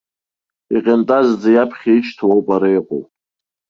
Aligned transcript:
Иҟьантазӡа 0.75 1.49
иаԥхьа 1.51 1.91
ишьҭоу 1.97 2.31
ауп 2.33 2.47
ара 2.55 2.69
иҟоу. 2.77 3.03